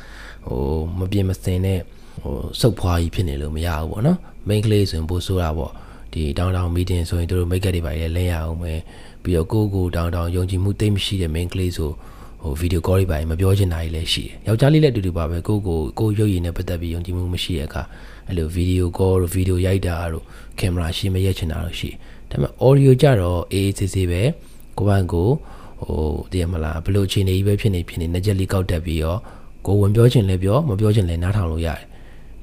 [0.47, 0.59] ဟို
[0.99, 1.79] မပြင်မစင်နဲ့
[2.23, 5.71] ဟိုစုပ်ဖွားကြီးဖြစ်နေလို့မရဘူးပေါ့နော် main ကလေးဆိုရင်ပို့ဆိုတာပေါ့
[6.13, 8.73] ဒီတောင်းတောင်း meeting ဆိုရင်တို့ make up တွေပါလေလဲရအောင်ပဲ
[9.23, 11.91] ပြီးတော့ကိုကိုတောင်းတောင်းယုံကြည်မှုတိတ်မရှိတဲ့ main ကလေးဆို
[12.41, 17.83] ဟိုဗီဒီယိုကောတွေပါမပြောချင်တာကြီးလည်းရှိတယ်ယောက်ျားလေးလည်းအတူတူပါပဲကိုကိုကိုရုပ်ရည်နဲ့ပတ်သက်ပြီးယုံကြည်မှုမရှိတဲ့အခါ
[18.27, 20.23] အဲ့လိုဗီဒီယိုကောတို့ဗီဒီယိုရိုက်တာတို့
[20.59, 21.89] ကင်မရာရှင်းမရက်ချင်တာတို့ရှိ
[22.29, 24.21] ဒါပေမဲ့ audio ကြတော့အေးအေးဆေးဆေးပဲ
[24.77, 25.29] ကိုယ့်ဘန်ကို
[25.85, 29.19] ဟိုတည်မလားဘလို့အခြေအနေကြီးပဲဖြစ်နေဖြစ်နေနှစ်ချက်လေးကောက်တက်ပြီးတော့
[29.65, 31.81] ကိုဝင်ပြောချင်လဲပြောမပြောချင်လဲနားထောင်လို့ရတယ်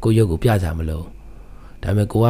[0.03, 1.05] ကိုရုပ်ကိုပြကြမလို့
[1.83, 2.27] ဒါပေမဲ့ကိုက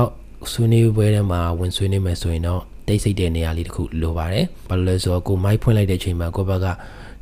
[0.52, 6.66] ဆွေးနွေးပွဲထဲမှာဝင်ဆွေးနွေးမယ်ဆိုရင်တော့ တိတ်ဆိတ်တဲ့နေရာလေးတစ်ခုလိုပါတယ်ဘာလို့လဲဆိုတော့ကိုမိုက်ဖွင့်လိုက်တဲ့အချိန်မှာကိုဘက်က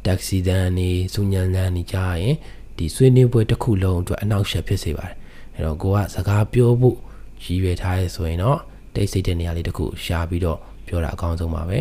[0.06, 2.36] တက္ကစီတန်းနေစူညံတန်းနေကြားရင်
[2.76, 5.16] ဒီဆွေးနွေးပွဲတစ်ခုလုံးအတွက်အနောက်ရှက်ဖြစ်စေပါတယ်
[5.54, 6.96] အဲ့တော့ကိုကစကားပြောဖို့
[7.44, 8.58] ရည်ရွယ်ထားရဲဆိုရင်တော့
[8.94, 11.78] တိတ်ဆိတ်တဲ့နေရာလေးတစ်ခုရှားပြီးတော့ပြောတာအကောင်းဆုံးပါပဲ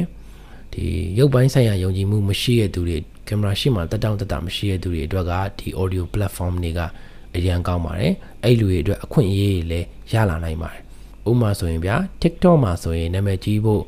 [0.74, 0.86] ဒီ
[1.20, 6.80] ရုပ်ပိုင်းဆိုင်ရာယုံကြည်မှုမရှိတဲ့သူတွေကင်မရာရှိမှတက်တောင့်တက်တာမရှိတဲ့သူတွေအတွက်ကဒီ audio platform တွေက
[7.36, 10.82] အရန်ကောင်းပါတယ်အဲ့လူတွေအတွက်အခွင့်အရေးတွေလည်းရလာနိုင်ပါတယ်
[11.30, 13.84] ဥပမာဆိုရင်ဗျာ TikTok မှာဆိုရင်နာမည်ကြီးဖို့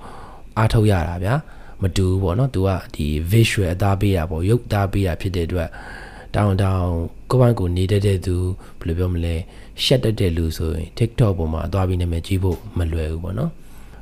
[0.57, 1.35] အားထုတ်ရတာဗျာ
[1.81, 5.69] မတူဘူးပေါ့နော် तू ကဒီ visual အသားပေးတာပေါ့ရုပ်သားပေးတာဖြစ်တဲ့အတွက်
[6.35, 6.89] တောင်းတောင်း
[7.31, 8.35] ကိုယ့်ဘက်ကိုနေတဲ့တဲ့သူ
[8.79, 9.35] ဘယ်လိုပြောမလဲ
[9.83, 13.51] ရှက်တတ်တဲ့လူဆိုရင် TikTok ပေါ်မှာသွားပြီးနာမည်ကြီးဖို့မလွယ်ဘူးပေါ့နော်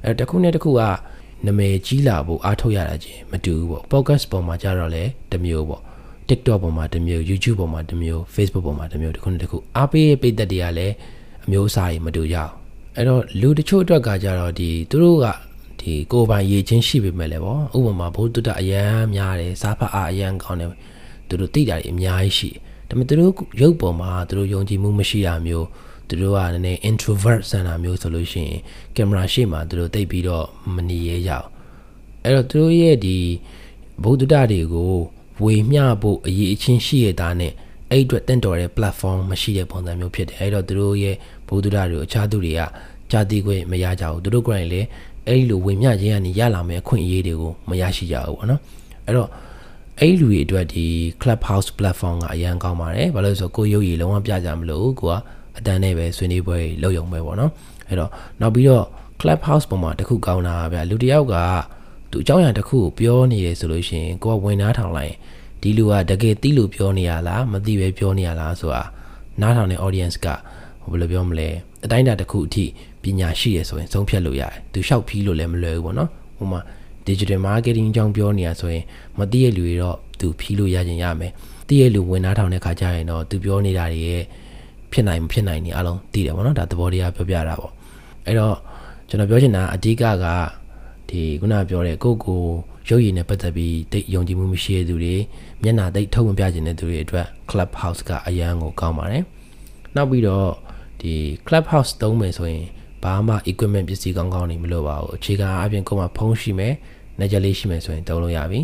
[0.03, 0.81] အဲတခုနဲ့တခုက
[1.45, 5.81] နာမည်ကြီးလာဖို့အားထုတ်ရတာချင်းမတူဘူးပေါ့ podcast ပေါ်မှာကြတော့လေတမျိုးပေါ့
[6.29, 10.93] TikTok ပေါ်မှာတမျိုး YouTube ပေါ်မှာတမျိုး Facebook ပေါ်မှာတမျိုးတခုနဲ့တခုအားပေးပိတ်သက်တွေကလည်း
[11.45, 12.51] အမျိုးအစားကြီးမတူကြအောင်
[12.97, 15.25] အဲ့တော့လူတချို့အတွက်ကကြတော့ဒီသူတို့က
[15.79, 18.83] ဒီကိုယ်ပိုင်ရည်ချင်းရှိပေမဲ့လည်းပေါ့ဥပမာဘုဒ္ဓတအယံ
[19.13, 20.71] များတယ်စားဖတ်အားအယံကောင်းတယ်
[21.27, 22.49] သူတို့သိတာတွေအများကြီးရှိ
[22.89, 23.31] ဒါပေမဲ့သူတို့
[23.61, 25.67] ရုပ်ပေါ်မှာသူတို့ယုံကြည်မှုမရှိတာမျိုး
[26.07, 28.59] သူတို့ကနည်းနည်း introvert ဆန်တာမျိုးဆိုလို့ရှိရင်
[28.95, 31.47] ကင်မရာရှေ့မှာသူတို့တိတ်ပြီးတော့မနေရကြအောင်
[32.23, 33.17] အဲ့တော့သူတို့ရဲ့ဒီ
[34.03, 34.93] ဘုဒ္ဓတတွေကို
[35.43, 37.53] ဝေမျှဖို့အရေးအချင်းရှိရတာနဲ့
[37.91, 41.15] အဲ့အတွက်တင့်တော်တဲ့ platform မရှိတဲ့ပုံစံမျိုးဖြစ်တယ်အဲ့တော့သူတို့ရဲ့
[41.47, 42.61] ဘုဒ္ဓတွေကိုအခြားသူတွေက
[43.11, 44.87] ကြာတိခွင့်မရကြဘူးသူတို့ကိုယ်တိုင်လည်း
[45.27, 48.61] အဲ့လိုဝေမျှခြင်းကနေရလာမယ့်အခွင့်အရေးတွေကိုမရရှိကြဘူးပေါ့နော်
[49.05, 49.29] အဲ့တော့
[49.99, 50.85] အဲ့လူတွေအတွက်ဒီ
[51.21, 55.13] Clubhouse platform ကအရန်ကောင်းပါတယ်ဘာလို့လဲဆိုတော့ကိုရုပ်ရည်လုံးဝပြကြမလို့ကိုက
[55.57, 57.51] အတန်းနဲ့ပဲဆွေးနွေးပွဲလုပ်ရုံပဲပေါ့နော်
[57.87, 58.85] အဲ့တော့နောက်ပြီးတော့
[59.21, 61.35] Clubhouse ပုံမှာတခုကောင်းတာဗျလူတယောက်က
[62.11, 65.13] သူအကြောင်းအရာတစ်ခုကိုပြောနေရဆိုလို့ရှိရင်ကိုကဝင်နားထောင်လိုက်
[65.61, 68.83] ဒီလူကတကယ်သိလို့ပြောနေရလားမသိပဲပြောနေရလားဆိုတာ
[69.41, 70.27] နားထောင်တဲ့ audience က
[70.91, 71.47] ဘယ်လိုပြောမလဲ
[71.85, 72.65] အတိုင်းအတာတစ်ခုအထိ
[73.03, 76.61] ပညာရှိရဆိုရင်ဆုံးဖြတ်လို့ရတယ်သူလျှောက်ဖီးလို့လည်းမလွယ်ဘူးပေါ့နော်ဟိုမှာ
[77.07, 78.83] digital marketing အကြောင်းပြောနေရဆိုရင်
[79.17, 81.31] မသိရလူတွေတော့သူဖီးလို့ရခြင်းရမယ်
[81.67, 84.23] သိရလူဝင်နားထောင်တဲ့ခါကျရင်တော့သူပြောနေတာတွေရဲ့
[84.91, 87.71] ဖြစ်နိုင်မဖြစ်နိုင်နေအလုံးသိတယ်ပေါ့နော်ဒါသဘောတရားပြောပြတာပေါ့
[88.25, 88.55] အဲ့တော့
[89.09, 90.25] ကျွန်တော်ပြောချင်တာအဓိကက
[91.09, 92.43] ဒီခုနပြောတဲ့ကိုကို
[92.89, 95.15] ရုပ်ရည်နဲ့ပတ်သက်ပြီးတိတ်ယုံကြည်မှုမရှိတဲ့သူတွေ
[95.63, 99.23] မျက်နှာတိတ်ထုတ်မပြခြင်းတဲ့သူတွေအတွက် club house ကအရန်ကိုကောင်းပါတယ်
[99.95, 100.47] နောက်ပြီးတော့
[101.01, 101.13] ဒီ
[101.47, 102.65] club house သုံးမယ်ဆိုရင်
[103.03, 106.73] ဘာမှ equipment ပစ္စည်းကောင်းကောင်းနေမလို့ပါဘူးအခြေခံအပြင်ကိုမှဖုန်းရှိမယ်
[107.19, 108.59] နှကြလေးရှိမယ်ဆိုရင်သုံးလို့ရပြီ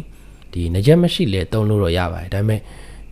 [0.54, 2.60] ဒီနှကြမရှိလဲသုံးလို့တော့ရပါတယ်ဒါပေမဲ့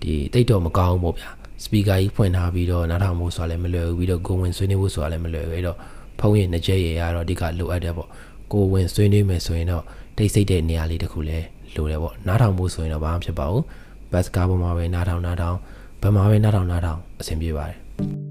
[0.01, 1.29] ဒီတိတ်တော့မကောင်းဘူးပေါ့ဗျာ
[1.63, 5.77] စပီကာကြီးဖွင့်ထားပြီးတော့နားထောင်ဖို့ဆိုတာလည်းမလွယ်ဘူးပြီးတော့ကိုဝင်ဆွေးနွေးဖို့ဆိုတာလည်းမလွယ်ဘူးအဲ့တော့
[6.19, 8.09] ဖုန်းရဲ့နှကြရဲ့ကတော့အဓိကလိုအပ်တယ်ပေါ့
[8.51, 9.83] ကိုဝင်ဆွေးနွေးမယ်ဆိုရင်တော့
[10.17, 13.63] တိတ်ဆိတ်တဲ့နေရာလေးတစ်ခုလည်းလိုတယ်ပေါ့နားထောင်ဖို့ဆိုရင်တော့ဘာမှဖြစ်ပါဘူး
[14.11, 15.57] ဘတ်စကားပေါ်မှာပဲနားထောင်နားထောင်
[16.01, 18.30] ဘယ်မှာပဲနားထောင်နားထောင်အဆင်ပြေပါတယ်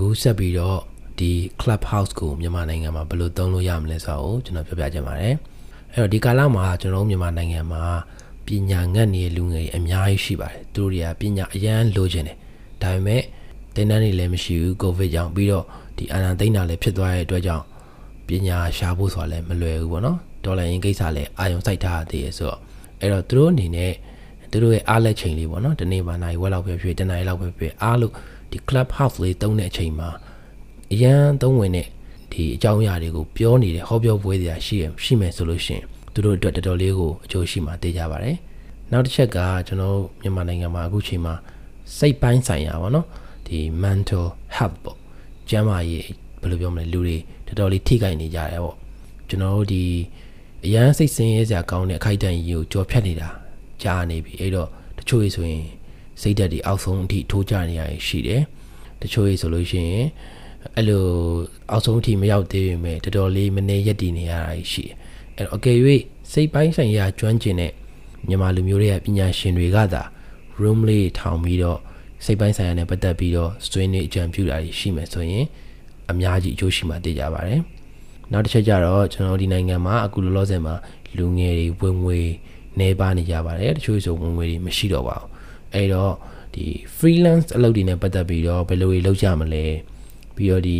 [0.00, 0.80] အခုဆက်ပြီးတော့
[1.18, 5.34] ဒီ Clubhouse ကိုမြန်မာနိုင်ငံမှာဘယ်လိုသုံးလို့ရမလဲဆိုတော့ကျွန်တော်ပြောပြချင်ပါတယ်
[5.92, 7.84] အဲ့တော့ဒီကာလမှာကျွန်တော်မြန်မာနိုင်ငံမှာ
[8.46, 12.36] ပညာငတ်နေတဲ့လူငယ်အများကြီးရှိပါတယ်သူတို့တွေကပညာအရန်လိုချင်တယ်
[12.82, 13.22] ဒါပေမဲ့
[13.74, 15.64] တင်တန်းတွေလည်းမရှိဘူးကိုဗစ်ကြောင့်ပြီးတော့
[15.96, 17.64] ဒီအာဏာသိမ်းတာလည်းဖြစ်သွားတဲ့အတွက်ကြောင့်
[18.26, 22.58] ပညာရှာဖို့ဆိုတာလည်းမလွယ်ဘူးပေါ့နော်ဒေါ်လာရင်းကိစ္စလည်းအာရုံစိုက်ထားသေးရဆိုတော့
[23.00, 23.92] အဲ့တော့သူတို့အနေနဲ့
[24.50, 28.12] သူတို့ရဲ့အားလက်ချိန်လေးပေါ့နော်ဒီနေ့မှနိုင်ဝက်လောက်ပဲဖြစ်တနိုင်လောက်ပဲဖြစ်အားလို့
[28.50, 30.08] ဒီ club house လေးတုံးတဲ့အချိန်မှာ
[30.92, 31.88] အရန်သုံးဝင်တဲ့
[32.32, 38.36] ဒီအကြောင်းအရာတွေကိုပြောနေတဲ့ဟောပြောပွဲတွေရှိရရှိမယ်ဆိုလို့ရှိရင်သူတို့အတွက်တော်တော်လေးကိုအကျိုးရှိမှာသိကြပါတယ်
[38.90, 41.34] နောက်တစ်ချက်ကကျွန်တော်မြန်မာနိုင်ငံမှာအခုချိန်မှာ
[41.98, 43.06] စိတ်ပိုင်းဆိုင်ရာပေါ့နော်
[43.46, 44.96] ဒီ mental health ပေါ့
[45.48, 46.02] ကျန်းမာရေး
[46.40, 48.76] ဘယ်လိုပြောမလဲလူတွေတော်တော်လေးထိခိုက်နေကြတယ်ပေါ့
[49.28, 49.82] ကျွန်တော်တို့ဒီ
[50.64, 53.28] အရန်စိတ်ဆင်းရဲစရာကောင်းတဲ့အခိုက်အတန့်ကြီးကိုကြော်ဖြတ်နေတာ
[53.82, 55.64] ကြားနေပြီအဲ့တော့တချို့ဆိုရင်
[56.22, 58.42] စိတ်ဓာတ်တွေအောက်ဆုံးအထိထိုးကျနေရရှိတယ်
[59.00, 60.06] တချို့ဆိုလို့ရှိရင်
[60.76, 61.04] အဲ့လို
[61.70, 64.94] အောက်ဆုံးအထိမရောက်သေးပေမဲ့တော်တော်လေးမနေရက်တည်နေရတာရှိတယ်
[65.36, 65.78] အဲ့တော့အကယ်၍
[66.32, 67.72] စိတ်ပိုင်းဆိုင်ရာကျွမ်းကျင်တဲ့
[68.28, 70.02] မြန်မာလူမျိုးတွေကပညာရှင်တွေကသာ
[70.60, 71.80] room လေးထောင်ပြီးတော့
[72.24, 75.44] စိတ်ပိုင်းဆိုင်ရာနဲ့ပတ်သက်ပြီးတော့ဆွေးနွေးအကြံပြုတာရှိမယ်ဆိုရင်
[76.10, 77.60] အများကြီးအကျိုးရှိမှသိကြပါတယ်
[78.32, 80.74] နောက်တစ်ချက်ကျတော့ကျွန်တော်ဒီနိုင်ငံမှာအခုလောလောဆယ်မှာ
[81.16, 82.18] လူငယ်တွေဝင်ငွေ
[82.80, 85.39] နေပါနေကြပါတယ်တချို့ဆိုဝင်ငွေတွေမရှိတော့ပါဘူး
[85.74, 86.14] အဲ့တော့
[86.54, 86.64] ဒီ
[86.96, 89.64] freelance အလုပ်တွေနဲ့ပတ်သက်ပြီးတော့ဘယ်လိုတွေလုပ်ကြမလဲ
[90.36, 90.78] ပြီးတော့ဒီ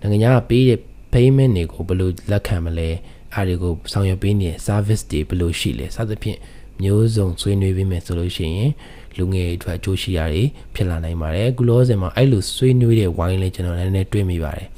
[0.00, 0.80] နိုင်ငံခြားကပေးတဲ့
[1.12, 2.90] payment တွေကိုဘယ်လိုလက်ခံမလဲ
[3.34, 6.38] အားတွေကိုဆောင်ရွက်ပေးနေတဲ့ service တွေဘယ်လိုရှိလဲစသဖြင့်
[6.82, 8.70] မျိုးစုံဆွေးနွေးပေးမယ်ဆိုလို့ရှိရင်
[9.18, 10.42] လူငယ်တွေအတွက်အကျိုးရှိတာတွေ
[10.74, 14.68] ဖြစ်လာနိုင်ပါတယ်အခုလောဆယ်မှာအဲ့လိုဆွေးနွေးတဲ့ဝိုင်းလေးကျွန်တော်လည်းနည်းနည်းတွေးမိပါတယ်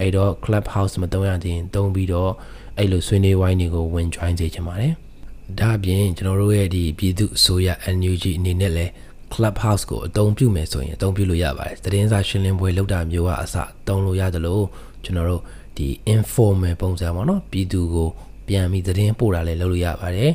[0.00, 2.32] အဲ့တော့ clubhouse မတုံးရသေးရင်တုံးပြီးတော့
[2.78, 4.92] အဲ့လိုဆွေးနွေးဝိုင်းတွေကိုဝင် join စေချင်ပါတယ်
[5.58, 8.92] ဒါအပြင်ကျွန်တော်တို့ရဲ့ဒီပြည်သူအစိုးရ NUG အနေနဲ့လည်း
[9.32, 13.56] clubhouse ကိုအသုံးပြုမယ်ဆိုရင်အသုံးပြုလို့ရပါတယ်သတင်းစာရှင်းလင်းပွဲလုပ်တာမျိုးကအစ
[13.88, 14.64] တုံးလို့ရတယ်လို့
[15.04, 15.42] ကျွန်တော်တို့
[15.76, 18.08] ဒီ informal ပုံစံပေါ့နော်ပြည်သူကို
[18.48, 20.30] ပြန်ပြီးသတင်းပို့တာလည်းလုပ်လို့ရပါတယ်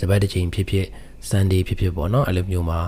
[0.00, 0.86] တပတ်တစ်ချိန်ဖြစ်ဖြစ်
[1.28, 2.80] Sunday ဖြစ်ဖြစ်ပေါ့နော်အဲ့လိုမျိုးမှာ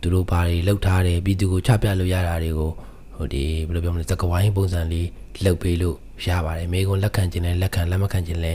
[0.00, 2.70] သူတို့ဘာတွေလောက်ထားတယ်ပြည်သူကိုချပြလို့ရတာတွေကို
[3.16, 5.08] ဟိုဒီဘယ်လိုပြောမလဲသကဝိုင်းပုံစံလေး
[5.44, 8.52] လုပ်ပေးလို့ရပါတယ်မိကုံလက်ခံခြင်းနဲ့လက်ခံလက်မခံခြင်းလဲ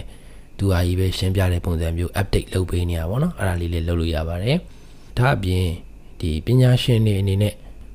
[0.57, 4.57] သူအားကြီးပဲရှင်းပြတဲ့ပုံစံမျိုး update လုပ်ပေးနေရပါတော့အဲ့ဒါလေးလေးလုပ်လို့ရပါတယ်
[5.17, 5.67] ဒါအပြင်
[6.19, 7.53] ဒီပညာရှင်တွေအနေနဲ့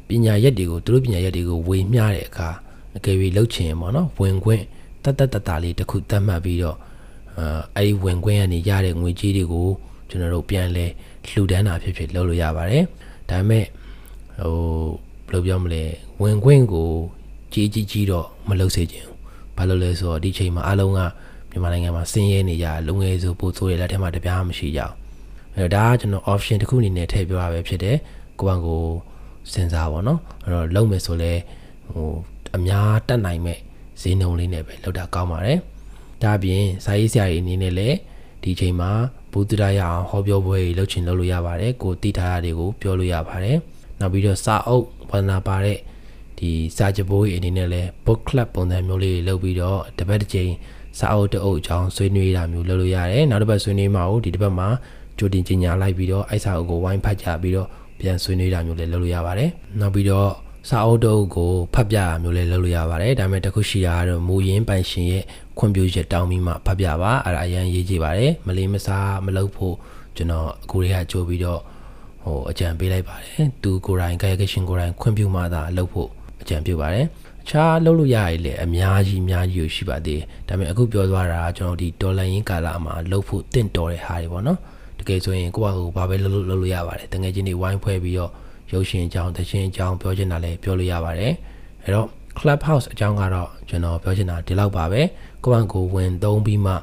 [0.08, 2.48] ပညာရက်တွေကိုသူတို့ပညာရက်တွေကိုဝေမျှတဲ့အခါ
[2.96, 4.62] အကယ်၍လှုပ်ချင်ပေါ့နော်ဝင်ခွင့်
[5.04, 6.76] တတ်တတ်တတလေးတစ်ခုတတ်မှတ်ပြီးတော့
[7.38, 7.44] အဲ
[7.76, 9.68] အဲ့ဒီဝင်ခွင့်ကနေရတဲ့ငွေကြေးတွေကို
[10.08, 10.86] ကျွန်တော်တို့ပြန်လဲ
[11.28, 12.84] လှူဒန်းတာဖြစ်ဖြစ်လုပ်လို့ရပါတယ်
[13.30, 13.64] ဒါပေမဲ့
[14.40, 14.56] ဟို
[15.28, 15.82] ဘယ်လိုပြောမလဲ
[16.22, 16.88] ဝင်ခွင့်ကို
[17.52, 19.18] ကြီးကြီးကြီးတော့မလုပ်စေချင်ဘူး
[19.56, 21.00] ဘာလို့လဲဆိုတော့ဒီချိန်မှာအားလုံးက
[21.50, 24.92] မြန်မာနိုင်ငံမှာဆင်းရဲနေကြလုံငယ်ဆိုပို့ဆိုးရလက်ထက်မှာတပြားမရှိကြဘူး
[25.56, 27.96] အဲဒါကကျွန်တော် option တစ်ခုအနေနဲ့ထည့်ပြောရပဲဖြစ်တယ်
[28.40, 28.84] ကိုယ့်ဘက်ကို
[29.52, 31.32] စဉ်းစားပါတော့အဲ့တော့လုံမယ်ဆိုလဲ
[31.88, 32.10] ဟို
[32.56, 33.58] အများတက်နိုင်မဲ့
[34.00, 35.58] ဈေးနှုန်းလေးနဲ့ပဲလောက်တာကောင်းပါတယ်
[36.22, 37.96] ဒါအပြင်စာရေးဆရာကြီးအနေနဲ့လည်း
[38.42, 38.90] ဒီချိန်မှာ
[39.32, 43.56] ဘူတရာရအောင်ဟောပြောပွဲတွေလုပ်ချင်လုပ်လို့ရပါတယ်ကိုတိထားရတွေကိုပြောလို့ရပါတယ်
[44.00, 45.78] နောက်ပြီးတော့စာအုပ်ဝန္ဒနာပါတဲ့
[46.38, 50.52] ဒီစာကြပိုးကြီးအနေနဲ့လည်း book club ပုံစံမျိုးလေးတွေလုပ်ပြီးတော့တပတ်တစ်ချိန်
[50.98, 54.68] စာအုပ်တအုပ်အကြောင်းဆွေးနွေးတာမျိုးလုပ်လို့ရတယ်နောက်တစ်ပတ်ဆွေးနွေးမှာကိုဒီတစ်ပတ်မှာ
[55.18, 57.68] ကြိုတင်ကြေညာလိုက်ပြီးတော့အဲ့စာအုပ်ကိုဝိုင်းဖတ်ကြပြီးတော့
[58.00, 60.30] ပြန်ဆွေးနွေးတာမျိုးလည်းလုပ်လို့ရပါတယ်နောက်ပြီးတော့
[60.68, 65.24] စာအုပ်တုပ်ကိုဖတ်ပြတာမျိုးလည်းလုပ်လို့ရပါတယ်ဒါပေမဲ့တခုရှိတာကတော့မူရင်းပိုင်ရှင်ရဲ့
[65.58, 69.74] ခွင့်ပြုချက်တောင်းပြီးမှဖတ်ပြပါအဲ့ဒါအရင်ရေးကြည့်ပါတယ်မလေးမစားမလုပ်ဖို့
[70.16, 71.60] ကျွန်တော်အကိုတွေကကြိုးပြီးတော့
[72.24, 76.08] ဟိုအကြံပေးလိုက်ပါတယ်သူကိုယ်တိုင်ကာယကရှင်ကိုယ်တိုင်ခွင့်ပြုမှသာလုပ်ဖို့
[76.42, 84.58] အကြံပြုပါတယ်အ ခြားလုပ်လို့ရရည်လေအများကြီးအများကြီးကိုရှိပါသေးတယ်ဒါပေမဲ့အခုပြောသွားတာကကျွန်တော်ဒီဒေါ်လာရင်းကာလမှာလုပ်ဖို့တင့်တော်တဲ့ဟာတွေပေါ့နော်
[84.98, 88.32] တကယ်ဆိုရင်ကိုယ့်ဘာကိုဘာပဲလုပ်လို့လုပ်လို့ရပါတယ်တကယ်ချင်းတွေဝိုင်းဖွဲ့ပြီးတော့
[88.72, 91.32] ရုပ်ရှင်အကြောင်းတခြင်းအကြောင်းပြောချင်တာလည်းပြောလို့ရပါတယ်
[91.82, 92.08] အဲ့တော့
[92.38, 95.02] Clubhouse အကြောင်းကတော့ကျွန်တော်ပြောချင်တာဒီလောက်ပါပဲ
[95.44, 96.74] ကိုယ့်ဘာကိုဝင်သုံးပြီးမှ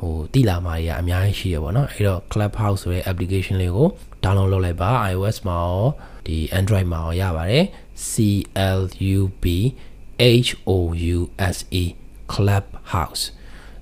[0.00, 3.88] ဟိုတိလာမှာကြီးအများကြီးရှိရပါတော့အဲ့တော့ Clubhouse ဆိုတဲ့ application လေးကို
[4.22, 5.86] download လုပ်လိုက်ပါ iOS မှာရော
[6.26, 7.64] ဒီ Android မှာရောရပါတယ်
[8.10, 8.12] C
[8.78, 8.80] L
[9.16, 9.44] U B
[10.44, 10.72] H O
[11.16, 11.18] U
[11.54, 11.84] S E
[12.32, 13.22] Clubhouse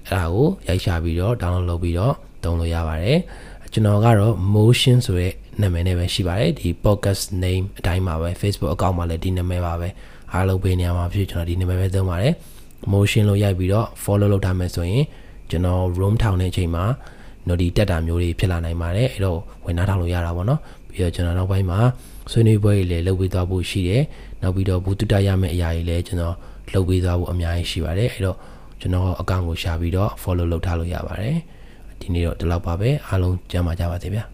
[0.09, 3.18] အဲ့ဒါကိုရိုက်ရှာပြီးတော့ download လုပ်ပြီးတော့သုံးလို့ရပါတယ်
[3.72, 9.88] ကျွန်တော်ကတော့ motion ဆိုတဲ့နာမည်နဲ့ပဲရှိပါတယ်ဒီ podcast name အတိုင်းပါပဲ Facebook account မှာလည်းဒီနာမည်ပါပဲ
[10.33, 12.35] အားလုံးပေးနေရမှာဖြစ်ကျွန်တော်ဒီနာမည်ပဲသုံးပါတယ်
[12.92, 15.05] motion လို့ရိုက်ပြီးတော့ follow လုပ်ထားမယ်ဆိုရင်
[15.51, 16.85] ကျွန်တော် room ထောင်တဲ့အချိန်မှာ
[17.49, 21.79] nodi တက်တာမျိုးတွေဖြစ်လာနိုင်ပါတယ်အဲ့တော့ဝင်နားထောင်လို့ရတာပေါ့နော်ပြီးတော့ကျွန်တော်နောက်ပိုင်းမှာ
[22.30, 24.02] ဆွေးနွေးပွဲတွေလည်းလုပ်ပေးသွားဖို့ရှိတယ်
[24.42, 26.36] နောက်ပြီးတော့ဘူတုတရမယ့်အရာတွေလည်းကျွန်တော်
[26.74, 28.36] လုပ်ပေးသွားဖို့အများကြီးရှိပါတယ်အဲ့တော့
[28.80, 31.36] ကျွန်တော်အကောင့်ကိုရှာပြီးတော့ follow လုပ်ထားလို့ရပါတယ်
[32.00, 34.24] ဒီနေ့တော့ဒီလောက်ပါပဲအားလုံးကြမ်းပါကြပါစေဗျာ